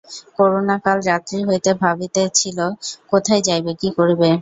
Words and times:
করুণা 0.37 0.75
কাল 0.85 0.97
রাত্রি 1.09 1.39
হইতে 1.47 1.71
ভাবিতেছিল 1.81 2.57
কোথায় 3.11 3.41
যাইবে, 3.47 3.71
কী 3.81 3.89
করিবে। 3.97 4.29